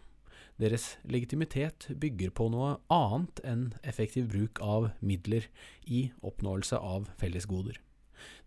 Deres 0.58 0.96
legitimitet 1.06 1.86
bygger 2.02 2.32
på 2.34 2.48
noe 2.50 2.80
annet 2.90 3.38
enn 3.46 3.68
effektiv 3.86 4.26
bruk 4.32 4.58
av 4.58 4.88
midler 4.98 5.46
i 5.86 6.08
oppnåelse 6.18 6.80
av 6.82 7.06
fellesgoder. 7.20 7.78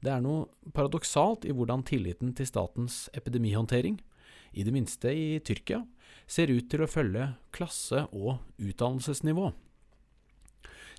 Det 0.04 0.12
er 0.12 0.20
noe 0.20 0.50
paradoksalt 0.76 1.48
i 1.48 1.56
hvordan 1.56 1.86
tilliten 1.88 2.34
til 2.36 2.50
statens 2.50 3.06
epidemihåndtering, 3.16 4.02
i 4.52 4.66
det 4.68 4.74
minste 4.76 5.14
i 5.16 5.40
Tyrkia, 5.40 5.86
ser 6.28 6.52
ut 6.52 6.68
til 6.68 6.84
å 6.84 6.92
følge 6.92 7.30
klasse- 7.56 8.10
og 8.12 8.42
utdannelsesnivå. 8.60 9.54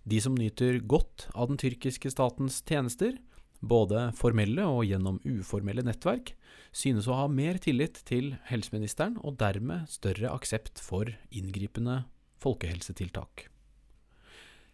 De 0.08 0.18
som 0.20 0.34
nyter 0.34 0.80
godt 0.82 1.28
av 1.34 1.52
den 1.52 1.60
tyrkiske 1.60 2.10
statens 2.10 2.60
tjenester, 2.66 3.14
både 3.62 4.08
formelle 4.18 4.64
og 4.66 4.82
gjennom 4.88 5.20
uformelle 5.22 5.84
nettverk, 5.86 6.34
synes 6.74 7.06
å 7.06 7.20
ha 7.20 7.28
mer 7.30 7.60
tillit 7.62 8.00
til 8.08 8.34
helseministeren 8.48 9.18
og 9.22 9.38
dermed 9.38 9.86
større 9.92 10.32
aksept 10.34 10.82
for 10.82 11.12
inngripende 11.30 12.02
folkehelsetiltak. 12.42 13.46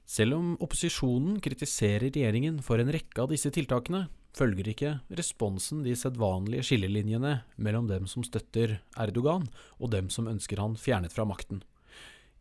Selv 0.09 0.39
om 0.39 0.55
opposisjonen 0.65 1.37
kritiserer 1.45 2.09
regjeringen 2.09 2.63
for 2.65 2.81
en 2.81 2.89
rekke 2.95 3.21
av 3.21 3.35
disse 3.35 3.53
tiltakene, 3.53 4.07
følger 4.39 4.71
ikke 4.73 4.93
responsen 5.19 5.83
de 5.85 5.93
sedvanlige 5.99 6.65
skillelinjene 6.71 7.43
mellom 7.61 7.89
dem 7.91 8.07
som 8.09 8.25
støtter 8.25 8.79
Erdogan 8.97 9.45
og 9.77 9.93
dem 9.93 10.09
som 10.13 10.31
ønsker 10.31 10.63
han 10.63 10.79
fjernet 10.81 11.13
fra 11.13 11.27
makten. 11.29 11.61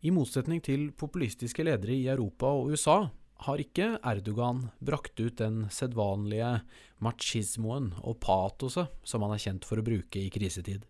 I 0.06 0.12
motsetning 0.14 0.60
til 0.62 0.92
populistiske 0.94 1.64
ledere 1.66 1.96
i 1.96 2.10
Europa 2.12 2.52
og 2.54 2.70
USA 2.70 3.08
har 3.48 3.62
ikke 3.62 3.96
Erdogan 4.06 4.68
brakt 4.78 5.18
ut 5.18 5.40
den 5.40 5.64
sedvanlige 5.74 6.60
machismoen 7.02 7.92
og 8.04 8.20
patoset 8.22 8.94
som 9.08 9.26
han 9.26 9.34
er 9.34 9.42
kjent 9.42 9.66
for 9.66 9.82
å 9.82 9.86
bruke 9.86 10.22
i 10.22 10.30
krisetid. 10.34 10.86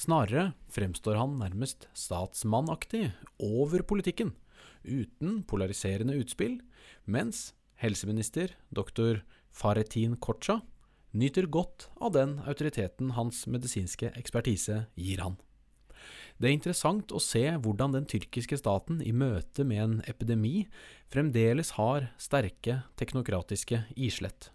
Snarere 0.00 0.54
fremstår 0.72 1.20
han 1.20 1.36
nærmest 1.42 1.86
statsmannaktig 1.92 3.10
over 3.44 3.84
politikken, 3.84 4.32
uten 4.80 5.42
polariserende 5.44 6.16
utspill, 6.16 6.56
mens 7.04 7.50
helseminister 7.84 8.56
dr. 8.72 9.20
Faretin 9.52 10.16
Kocha 10.16 10.62
nyter 11.12 11.50
godt 11.52 11.90
av 12.00 12.16
den 12.16 12.38
autoriteten 12.48 13.12
hans 13.18 13.44
medisinske 13.44 14.14
ekspertise 14.16 14.86
gir 14.96 15.20
han. 15.20 15.36
Det 16.42 16.48
er 16.50 16.56
interessant 16.56 17.12
å 17.14 17.20
se 17.22 17.44
hvordan 17.62 17.92
den 17.94 18.06
tyrkiske 18.10 18.56
staten 18.58 18.96
i 19.06 19.12
møte 19.14 19.62
med 19.62 19.78
en 19.78 19.92
epidemi 20.10 20.64
fremdeles 21.12 21.76
har 21.76 22.08
sterke 22.18 22.80
teknokratiske 22.98 23.84
islett, 23.94 24.48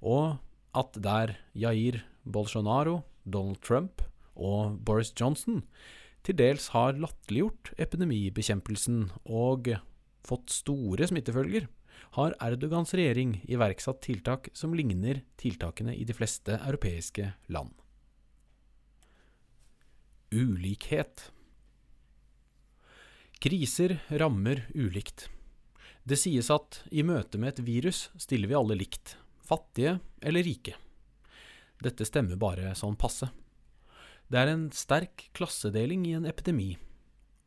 og 0.00 0.38
at 0.72 0.96
der 1.04 1.34
Jair 1.52 2.00
Bolsonaro, 2.24 3.02
Donald 3.28 3.60
Trump 3.60 4.00
og 4.32 4.78
Boris 4.88 5.12
Johnson 5.12 5.60
til 6.24 6.40
dels 6.40 6.70
har 6.72 6.96
latterliggjort 6.96 7.74
epidemibekjempelsen 7.76 9.10
og 9.28 9.74
fått 10.24 10.48
store 10.48 11.10
smittefølger, 11.12 11.68
har 12.16 12.38
Erdogans 12.40 12.96
regjering 12.96 13.36
iverksatt 13.44 14.00
tiltak 14.08 14.48
som 14.56 14.72
ligner 14.72 15.20
tiltakene 15.36 15.92
i 15.92 16.08
de 16.08 16.16
fleste 16.16 16.56
europeiske 16.56 17.34
land. 17.52 17.76
Ulikhet 20.32 21.28
Kriser 23.44 23.98
rammer 24.08 24.62
ulikt. 24.74 25.28
Det 26.02 26.16
sies 26.16 26.46
at 26.48 26.78
i 26.88 27.02
møte 27.04 27.36
med 27.36 27.50
et 27.50 27.66
virus 27.66 28.06
stiller 28.16 28.48
vi 28.48 28.56
alle 28.56 28.78
likt, 28.80 29.18
fattige 29.44 29.98
eller 30.24 30.46
rike. 30.46 30.72
Dette 31.84 32.06
stemmer 32.08 32.40
bare 32.40 32.72
sånn 32.72 32.96
passe. 32.96 33.28
Det 34.32 34.40
er 34.40 34.54
en 34.54 34.64
sterk 34.72 35.26
klassedeling 35.36 36.08
i 36.08 36.14
en 36.16 36.24
epidemi. 36.24 36.70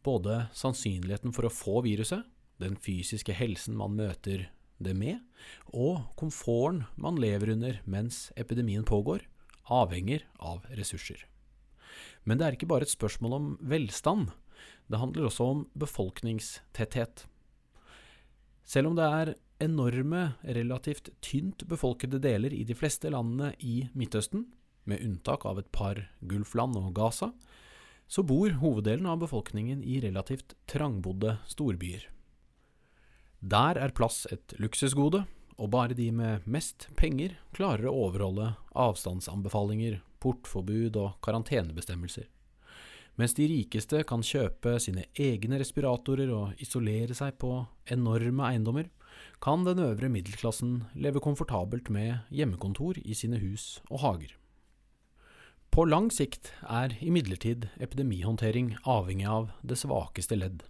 Både 0.05 0.43
sannsynligheten 0.53 1.33
for 1.33 1.49
å 1.49 1.53
få 1.63 1.81
viruset, 1.89 2.21
den 2.61 2.77
fysiske 2.77 3.33
helsen 3.33 3.73
man 3.81 3.97
møter 3.97 4.51
det 4.77 4.93
med, 4.93 5.17
og 5.73 6.11
komforten 6.13 6.85
man 6.93 7.17
lever 7.17 7.55
under 7.57 7.81
mens 7.89 8.27
epidemien 8.37 8.85
pågår, 8.85 9.25
avhenger 9.65 10.29
av 10.37 10.61
ressurser. 10.77 11.25
Men 12.21 12.37
det 12.37 12.45
er 12.45 12.59
ikke 12.61 12.69
bare 12.69 12.85
et 12.85 12.93
spørsmål 12.93 13.41
om 13.41 13.55
velstand. 13.65 14.29
Det 14.87 14.99
handler 15.01 15.27
også 15.27 15.49
om 15.51 15.65
befolkningstetthet. 15.75 17.25
Selv 18.67 18.91
om 18.91 18.95
det 18.97 19.07
er 19.07 19.33
enorme, 19.63 20.33
relativt 20.43 21.09
tynt 21.23 21.65
befolkede 21.67 22.19
deler 22.23 22.53
i 22.53 22.63
de 22.67 22.75
fleste 22.77 23.11
landene 23.11 23.53
i 23.59 23.87
Midtøsten, 23.97 24.45
med 24.87 25.03
unntak 25.03 25.43
av 25.45 25.59
et 25.59 25.71
par 25.75 25.99
Gulfland 26.23 26.77
og 26.79 26.93
Gaza, 26.95 27.33
så 28.07 28.23
bor 28.23 28.53
hoveddelen 28.61 29.07
av 29.11 29.19
befolkningen 29.19 29.81
i 29.83 29.99
relativt 30.03 30.55
trangbodde 30.71 31.37
storbyer. 31.51 32.05
Der 33.43 33.77
er 33.77 33.95
plass 33.95 34.23
et 34.31 34.55
luksusgode, 34.61 35.25
og 35.57 35.71
bare 35.73 35.97
de 35.97 36.07
med 36.13 36.45
mest 36.47 36.87
penger 36.95 37.35
klarer 37.57 37.89
å 37.89 37.97
overholde 38.07 38.53
avstandsanbefalinger, 38.77 39.99
portforbud 40.23 40.95
og 41.01 41.17
karantenebestemmelser. 41.25 42.29
Mens 43.17 43.33
de 43.33 43.47
rikeste 43.49 44.03
kan 44.05 44.21
kjøpe 44.21 44.75
sine 44.81 45.07
egne 45.17 45.57
respiratorer 45.57 46.29
og 46.33 46.59
isolere 46.61 47.17
seg 47.17 47.39
på 47.41 47.51
enorme 47.89 48.45
eiendommer, 48.51 48.91
kan 49.41 49.65
den 49.65 49.81
øvre 49.81 50.09
middelklassen 50.13 50.83
leve 50.93 51.21
komfortabelt 51.23 51.89
med 51.93 52.29
hjemmekontor 52.29 52.99
i 53.01 53.17
sine 53.17 53.39
hus 53.41 53.79
og 53.89 54.03
hager. 54.03 54.35
På 55.73 55.83
lang 55.85 56.11
sikt 56.13 56.51
er 56.63 56.93
imidlertid 57.01 57.67
epidemihåndtering 57.81 58.75
avhengig 58.85 59.27
av 59.29 59.49
det 59.65 59.77
svakeste 59.81 60.37
ledd. 60.37 60.63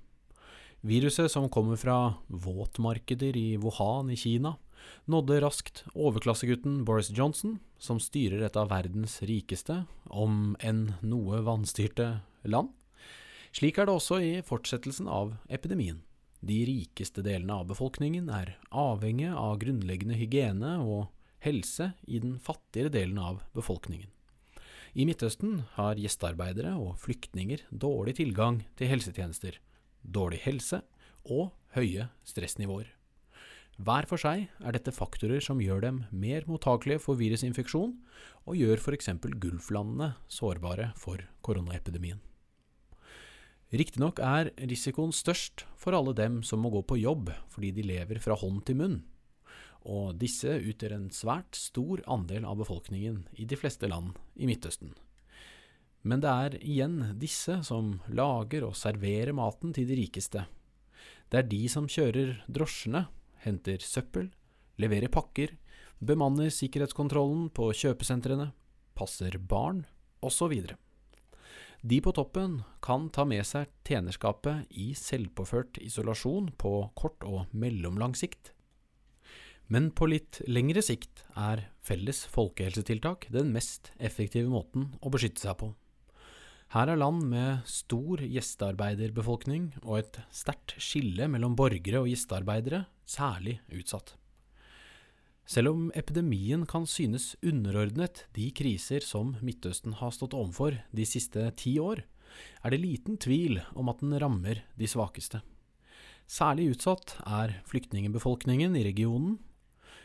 Viruset 0.87 1.31
som 1.31 1.49
kommer 1.51 1.79
fra 1.79 2.17
våtmarkeder 2.27 3.35
i 3.35 3.57
Wuhan 3.59 4.11
i 4.13 4.17
Kina, 4.19 4.55
nådde 5.07 5.41
raskt 5.43 5.83
overklassegutten 5.93 6.83
Boris 6.87 7.11
Johnson, 7.11 7.57
som 7.79 7.99
styrer 8.01 8.43
et 8.45 8.57
av 8.57 8.71
verdens 8.71 9.19
rikeste, 9.25 9.83
om 10.09 10.55
enn 10.59 10.95
noe 11.05 11.41
vanstyrte, 11.45 12.21
land. 12.47 12.73
Slik 13.55 13.77
er 13.79 13.87
det 13.87 13.95
også 13.95 14.19
i 14.21 14.33
fortsettelsen 14.45 15.07
av 15.09 15.35
epidemien. 15.49 16.01
De 16.39 16.59
rikeste 16.67 17.23
delene 17.25 17.55
av 17.61 17.69
befolkningen 17.71 18.29
er 18.29 18.55
avhengig 18.69 19.31
av 19.31 19.57
grunnleggende 19.61 20.17
hygiene 20.19 20.77
og 20.83 21.07
helse 21.43 21.91
i 22.05 22.19
den 22.21 22.37
fattigere 22.43 22.93
delen 22.93 23.17
av 23.21 23.41
befolkningen. 23.57 24.09
I 24.97 25.05
Midtøsten 25.05 25.61
har 25.75 25.99
gjestearbeidere 26.01 26.73
og 26.81 26.97
flyktninger 27.01 27.65
dårlig 27.69 28.17
tilgang 28.17 28.63
til 28.77 28.89
helsetjenester, 28.93 29.59
dårlig 30.01 30.41
helse 30.45 30.81
og 31.25 31.51
høye 31.75 32.09
stressnivåer. 32.25 32.96
Hver 33.77 34.07
for 34.09 34.17
seg 34.17 34.47
er 34.65 34.73
dette 34.73 34.89
faktorer 34.89 35.43
som 35.43 35.59
gjør 35.61 35.83
dem 35.83 35.97
mer 36.09 36.47
mottakelige 36.49 37.03
for 37.03 37.19
virusinfeksjon, 37.19 37.91
og 38.49 38.57
gjør 38.57 38.81
f.eks. 38.81 39.11
Gulflandene 39.37 40.15
sårbare 40.31 40.91
for 40.97 41.21
koronaepidemien. 41.45 42.17
Riktignok 43.67 44.21
er 44.23 44.49
risikoen 44.57 45.11
størst 45.13 45.65
for 45.77 45.93
alle 45.93 46.15
dem 46.17 46.39
som 46.41 46.63
må 46.63 46.71
gå 46.71 46.81
på 46.87 46.97
jobb 47.01 47.33
fordi 47.51 47.73
de 47.75 47.83
lever 47.85 48.21
fra 48.23 48.37
hånd 48.39 48.63
til 48.65 48.79
munn, 48.79 49.01
og 49.85 50.15
disse 50.19 50.55
utgjør 50.57 50.95
en 50.95 51.09
svært 51.13 51.59
stor 51.59 52.01
andel 52.09 52.47
av 52.47 52.57
befolkningen 52.63 53.25
i 53.37 53.45
de 53.45 53.59
fleste 53.59 53.89
land 53.91 54.15
i 54.39 54.47
Midtøsten. 54.49 54.95
Men 56.07 56.23
det 56.23 56.31
er 56.31 56.57
igjen 56.63 56.97
disse 57.19 57.59
som 57.67 57.97
lager 58.07 58.65
og 58.65 58.77
serverer 58.79 59.35
maten 59.35 59.75
til 59.75 59.85
de 59.89 59.99
rikeste. 59.99 60.47
Det 61.27 61.43
er 61.43 61.49
de 61.51 61.61
som 61.69 61.89
kjører 61.91 62.37
drosjene, 62.47 63.05
henter 63.43 63.83
søppel, 63.83 64.31
leverer 64.81 65.11
pakker, 65.13 65.55
bemanner 65.99 66.51
sikkerhetskontrollen 66.53 67.47
på 67.55 67.71
kjøpesentrene, 67.75 68.51
passer 68.97 69.37
barn, 69.37 69.85
osv. 70.25 70.53
De 71.87 72.01
på 72.01 72.11
toppen 72.17 72.61
kan 72.81 73.09
ta 73.13 73.25
med 73.29 73.45
seg 73.45 73.69
tjenerskapet 73.85 74.65
i 74.73 74.91
selvpåført 74.97 75.77
isolasjon 75.83 76.49
på 76.57 76.71
kort 76.97 77.25
og 77.27 77.53
mellomlang 77.53 78.15
sikt. 78.17 78.53
Men 79.67 79.91
på 79.91 80.07
litt 80.09 80.39
lengre 80.47 80.81
sikt 80.85 81.25
er 81.35 81.67
felles 81.83 82.23
folkehelsetiltak 82.31 83.27
den 83.33 83.51
mest 83.53 83.91
effektive 83.99 84.49
måten 84.49 84.93
å 85.03 85.11
beskytte 85.13 85.43
seg 85.43 85.59
på. 85.59 85.73
Her 86.75 86.89
er 86.91 86.99
land 86.99 87.21
med 87.31 87.63
stor 87.69 88.19
gjestearbeiderbefolkning 88.19 89.69
og 89.85 90.01
et 90.01 90.17
sterkt 90.35 90.73
skille 90.83 91.29
mellom 91.31 91.55
borgere 91.55 92.01
og 92.01 92.09
gjestearbeidere 92.11 92.81
særlig 93.07 93.61
utsatt. 93.71 94.17
Selv 95.47 95.71
om 95.71 95.85
epidemien 95.95 96.65
kan 96.67 96.83
synes 96.83 97.37
underordnet 97.39 98.25
de 98.35 98.49
kriser 98.51 98.99
som 98.99 99.37
Midtøsten 99.39 99.95
har 100.01 100.11
stått 100.11 100.35
overfor 100.35 100.75
de 100.91 101.05
siste 101.07 101.45
ti 101.55 101.77
år, 101.79 102.03
er 102.59 102.75
det 102.75 102.83
liten 102.83 103.15
tvil 103.15 103.61
om 103.71 103.87
at 103.87 104.03
den 104.03 104.17
rammer 104.19 104.59
de 104.75 104.89
svakeste. 104.91 105.39
Særlig 106.27 106.73
utsatt 106.73 107.15
er 107.23 107.61
flyktningebefolkningen 107.71 108.75
i 108.75 108.83
regionen. 108.89 109.37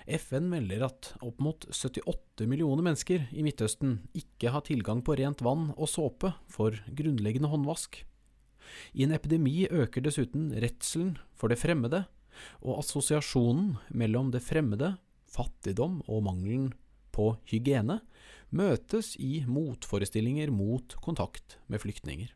FN 0.07 0.49
melder 0.51 0.87
at 0.89 1.13
opp 1.23 1.39
mot 1.43 1.67
78 1.71 2.47
millioner 2.51 2.85
mennesker 2.87 3.29
i 3.31 3.45
Midtøsten 3.47 4.01
ikke 4.19 4.51
har 4.55 4.65
tilgang 4.67 5.03
på 5.05 5.17
rent 5.19 5.45
vann 5.45 5.71
og 5.77 5.91
såpe 5.91 6.33
for 6.51 6.77
grunnleggende 6.91 7.51
håndvask. 7.53 8.01
I 8.97 9.07
en 9.07 9.15
epidemi 9.15 9.67
øker 9.71 10.05
dessuten 10.05 10.51
redselen 10.63 11.17
for 11.37 11.53
det 11.53 11.61
fremmede, 11.61 12.05
og 12.65 12.81
assosiasjonen 12.81 13.77
mellom 13.93 14.31
det 14.33 14.43
fremmede 14.45 14.95
fattigdom 15.33 16.01
og 16.09 16.25
mangelen 16.27 16.71
på 17.13 17.35
hygiene 17.49 18.01
møtes 18.53 19.15
i 19.21 19.43
motforestillinger 19.49 20.53
mot 20.53 20.97
kontakt 21.05 21.59
med 21.69 21.83
flyktninger. 21.85 22.33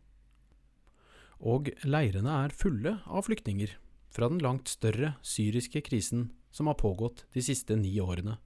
Og 1.45 1.69
leirene 1.85 2.33
er 2.47 2.57
fulle 2.57 2.97
av 3.05 3.27
flyktninger 3.27 3.75
fra 4.13 4.31
den 4.33 4.41
langt 4.41 4.71
større 4.73 5.15
syriske 5.25 5.83
krisen 5.85 6.31
som 6.57 6.71
har 6.71 6.79
pågått 6.81 7.27
de 7.37 7.45
siste 7.45 7.77
ni 7.77 7.93
årene, 8.01 8.39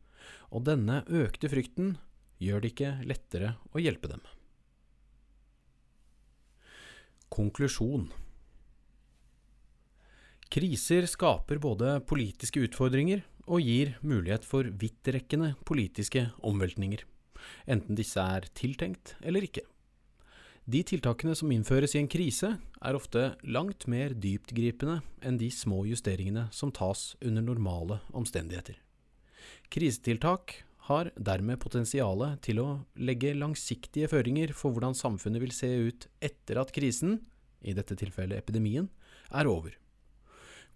og 0.51 0.67
denne 0.67 1.05
økte 1.07 1.51
frykten 1.53 1.95
gjør 2.43 2.65
det 2.65 2.73
ikke 2.75 2.93
lettere 3.07 3.55
å 3.71 3.83
hjelpe 3.83 4.11
dem. 4.11 4.25
Konklusjon 7.31 8.09
Kriser 10.51 11.07
skaper 11.07 11.61
både 11.63 12.01
politiske 12.11 12.65
utfordringer 12.67 13.23
og 13.47 13.63
gir 13.63 13.93
mulighet 14.03 14.43
for 14.47 14.67
vidtrekkende 14.67 15.53
politiske 15.67 16.25
omveltninger, 16.43 17.05
enten 17.71 17.99
disse 17.99 18.19
er 18.19 18.49
tiltenkt 18.59 19.15
eller 19.23 19.47
ikke. 19.47 19.63
De 20.71 20.83
tiltakene 20.87 21.33
som 21.35 21.51
innføres 21.51 21.97
i 21.97 21.99
en 21.99 22.09
krise, 22.11 22.53
er 22.61 22.95
ofte 22.95 23.33
langt 23.43 23.89
mer 23.91 24.13
dyptgripende 24.15 25.01
enn 25.27 25.39
de 25.41 25.49
små 25.51 25.81
justeringene 25.89 26.45
som 26.55 26.71
tas 26.71 27.15
under 27.27 27.43
normale 27.43 27.97
omstendigheter. 28.15 28.77
Krisetiltak 29.73 30.61
har 30.87 31.11
dermed 31.17 31.59
potensialet 31.63 32.39
til 32.45 32.61
å 32.63 32.69
legge 33.03 33.33
langsiktige 33.35 34.11
føringer 34.13 34.53
for 34.55 34.77
hvordan 34.77 34.95
samfunnet 34.95 35.43
vil 35.43 35.55
se 35.57 35.73
ut 35.89 36.07
etter 36.23 36.61
at 36.63 36.71
krisen, 36.77 37.19
i 37.67 37.75
dette 37.75 37.97
tilfellet 37.99 38.39
epidemien, 38.39 38.87
er 39.35 39.51
over. 39.51 39.75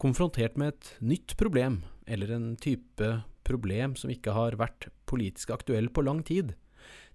Konfrontert 0.01 0.59
med 0.59 0.75
et 0.75 0.91
nytt 1.07 1.37
problem, 1.39 1.83
eller 2.07 2.35
en 2.35 2.51
type 2.59 3.13
problem 3.47 3.95
som 4.01 4.11
ikke 4.11 4.35
har 4.35 4.59
vært 4.59 4.89
politisk 5.07 5.55
aktuell 5.55 5.93
på 5.93 6.03
lang 6.03 6.25
tid, 6.27 6.57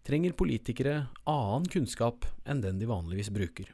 trenger 0.08 0.38
politikere 0.38 0.96
annen 1.30 1.68
kunnskap 1.70 2.26
enn 2.46 2.64
den 2.64 2.80
de 2.80 2.88
vanligvis 2.90 3.32
bruker. 3.34 3.74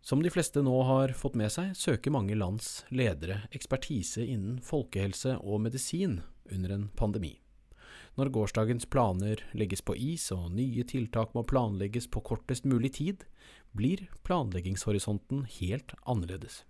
Som 0.00 0.22
de 0.22 0.30
fleste 0.32 0.62
nå 0.64 0.74
har 0.88 1.12
fått 1.12 1.36
med 1.36 1.52
seg, 1.52 1.74
søker 1.76 2.14
mange 2.14 2.34
lands 2.34 2.86
ledere 2.88 3.42
ekspertise 3.52 4.24
innen 4.24 4.58
folkehelse 4.64 5.36
og 5.38 5.60
medisin 5.66 6.22
under 6.50 6.72
en 6.74 6.88
pandemi. 6.96 7.36
Når 8.18 8.32
gårsdagens 8.34 8.88
planer 8.90 9.44
legges 9.54 9.84
på 9.86 9.94
is 9.94 10.26
og 10.34 10.50
nye 10.56 10.82
tiltak 10.88 11.34
må 11.36 11.44
planlegges 11.46 12.08
på 12.10 12.24
kortest 12.26 12.66
mulig 12.66 12.94
tid, 12.96 13.22
blir 13.76 14.08
planleggingshorisonten 14.26 15.44
helt 15.60 15.94
annerledes. 16.02 16.64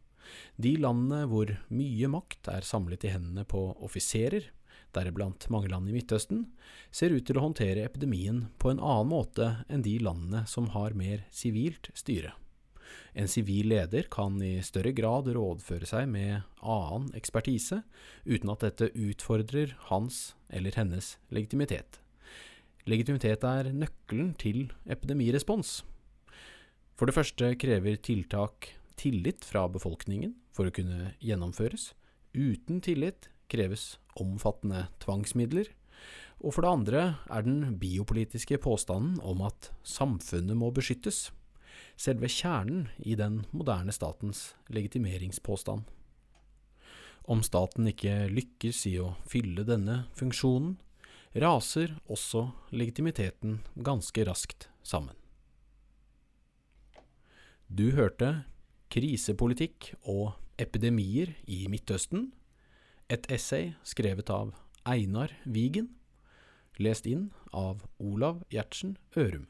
De 0.61 0.75
landene 0.77 1.25
hvor 1.31 1.55
mye 1.73 2.11
makt 2.13 2.51
er 2.53 2.67
samlet 2.67 3.07
i 3.07 3.15
hendene 3.15 3.47
på 3.49 3.71
offiserer, 3.81 4.51
deriblant 4.97 5.47
mange 5.53 5.71
land 5.71 5.89
i 5.89 5.95
Midtøsten, 5.95 6.45
ser 6.91 7.15
ut 7.15 7.27
til 7.27 7.39
å 7.39 7.45
håndtere 7.45 7.87
epidemien 7.87 8.47
på 8.59 8.73
en 8.73 8.83
annen 8.83 9.11
måte 9.11 9.51
enn 9.69 9.85
de 9.87 9.97
landene 10.03 10.45
som 10.51 10.71
har 10.75 10.97
mer 10.99 11.27
sivilt 11.35 11.93
styre. 11.95 12.35
En 13.15 13.29
sivil 13.31 13.71
leder 13.71 14.07
kan 14.11 14.39
i 14.43 14.59
større 14.67 14.93
grad 14.95 15.31
rådføre 15.35 15.87
seg 15.89 16.09
med 16.11 16.43
annen 16.63 17.11
ekspertise, 17.19 17.83
uten 18.27 18.53
at 18.53 18.67
dette 18.67 18.91
utfordrer 18.95 19.75
hans 19.91 20.35
eller 20.51 20.75
hennes 20.79 21.17
legitimitet. 21.35 22.01
Legitimitet 22.89 23.45
er 23.47 23.71
nøkkelen 23.75 24.35
til 24.41 24.71
epidemirespons. 24.91 25.81
For 26.99 27.09
det 27.09 27.17
første 27.17 27.55
krever 27.61 27.99
tiltak 28.03 28.73
tillit 29.01 29.45
fra 29.47 29.67
befolkningen 29.73 30.35
for 30.55 30.69
å 30.69 30.75
kunne 30.75 31.15
gjennomføres. 31.25 31.93
Uten 32.37 32.83
tillit 32.85 33.31
kreves 33.51 33.95
omfattende 34.23 34.87
tvangsmidler. 35.03 35.71
Og 36.41 36.55
for 36.57 36.65
det 36.65 36.73
andre 36.73 37.03
er 37.29 37.45
den 37.45 37.77
biopolitiske 37.81 38.61
påstanden 38.63 39.19
om 39.21 39.43
at 39.45 39.71
samfunnet 39.85 40.57
må 40.57 40.71
beskyttes, 40.73 41.29
selve 42.01 42.31
kjernen 42.33 42.89
i 43.05 43.17
den 43.19 43.43
moderne 43.53 43.93
statens 43.93 44.55
legitimeringspåstand. 44.73 45.85
Om 47.31 47.43
staten 47.45 47.91
ikke 47.91 48.31
lykkes 48.33 48.87
i 48.89 48.97
å 49.03 49.13
fylle 49.29 49.67
denne 49.69 50.05
funksjonen, 50.19 50.79
raser 51.37 51.93
også 52.11 52.49
legitimiteten 52.75 53.61
ganske 53.87 54.25
raskt 54.27 54.67
sammen. 54.83 55.15
Du 57.71 57.93
hørte 57.95 58.49
krisepolitikk 58.91 59.93
og 60.03 60.33
epidemier 60.59 61.37
i 61.47 61.69
Midtøsten, 61.71 62.33
Et 63.11 63.25
essay 63.27 63.73
skrevet 63.83 64.29
av 64.31 64.53
Einar 64.87 65.33
Wigen, 65.43 65.89
lest 66.79 67.09
inn 67.11 67.33
av 67.51 67.81
Olav 67.99 68.45
Gjertsen 68.55 68.93
Ørum. 69.19 69.49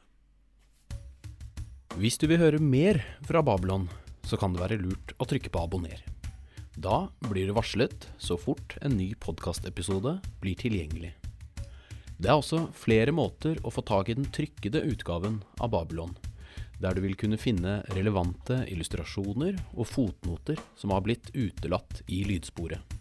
Hvis 2.01 2.17
du 2.17 2.25
vil 2.31 2.39
høre 2.41 2.57
mer 2.57 2.97
fra 3.27 3.43
Babylon, 3.45 3.85
så 4.25 4.39
kan 4.41 4.55
det 4.55 4.63
være 4.63 4.79
lurt 4.81 5.13
å 5.21 5.27
trykke 5.29 5.51
på 5.53 5.61
abonner. 5.61 6.01
Da 6.73 7.03
blir 7.27 7.51
du 7.51 7.53
varslet 7.53 8.07
så 8.17 8.33
fort 8.39 8.79
en 8.81 8.95
ny 8.97 9.11
podkastepisode 9.21 10.15
blir 10.41 10.57
tilgjengelig. 10.57 11.11
Det 12.17 12.31
er 12.31 12.39
også 12.39 12.63
flere 12.73 13.13
måter 13.13 13.61
å 13.61 13.69
få 13.69 13.83
tak 13.85 14.09
i 14.09 14.15
den 14.17 14.25
trykkede 14.33 14.81
utgaven 14.89 15.43
av 15.61 15.69
Babylon, 15.75 16.15
der 16.81 16.97
du 16.97 17.03
vil 17.05 17.13
kunne 17.13 17.37
finne 17.37 17.83
relevante 17.93 18.63
illustrasjoner 18.73 19.61
og 19.75 19.85
fotnoter 19.91 20.57
som 20.73 20.95
har 20.95 21.05
blitt 21.05 21.29
utelatt 21.37 22.01
i 22.09 22.23
lydsporet. 22.25 22.97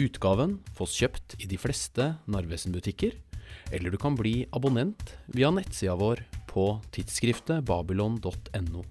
Utgaven 0.00 0.54
fås 0.72 0.94
kjøpt 0.96 1.34
i 1.42 1.48
de 1.50 1.58
fleste 1.60 2.04
Narvesen-butikker, 2.30 3.18
eller 3.74 3.92
du 3.92 3.98
kan 4.00 4.14
bli 4.16 4.46
abonnent 4.56 5.12
via 5.34 5.50
nettsida 5.52 5.96
vår 6.00 6.22
på 6.48 6.64
tidsskriftet 6.94 7.66
babylon.no. 7.68 8.84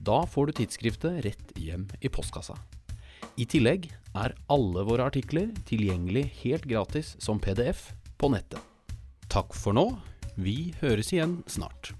Da 0.00 0.22
får 0.30 0.48
du 0.48 0.54
tidsskriftet 0.60 1.20
rett 1.26 1.52
hjem 1.60 1.84
i 2.00 2.08
postkassa. 2.08 2.56
I 3.36 3.44
tillegg 3.44 3.90
er 4.16 4.36
alle 4.52 4.86
våre 4.88 5.10
artikler 5.10 5.50
tilgjengelig 5.68 6.24
helt 6.40 6.64
gratis 6.70 7.14
som 7.20 7.42
PDF 7.42 7.90
på 8.16 8.32
nettet. 8.32 8.62
Takk 9.28 9.52
for 9.52 9.76
nå. 9.76 9.90
Vi 10.40 10.72
høres 10.80 11.12
igjen 11.12 11.42
snart. 11.50 11.92